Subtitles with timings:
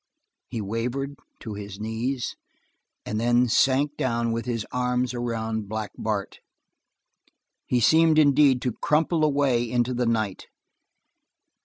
[0.47, 2.35] He wavered to his knees,
[3.05, 6.39] and then sank down with his arms around Black Bart.
[7.67, 10.47] He seemed, indeed, to crumple away into the night.